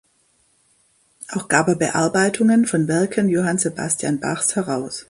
Auch 1.29 1.47
gab 1.47 1.67
er 1.67 1.75
Bearbeitungen 1.75 2.65
von 2.65 2.87
Werken 2.87 3.29
Johann 3.29 3.59
Sebastian 3.59 4.19
Bachs 4.19 4.55
heraus. 4.55 4.99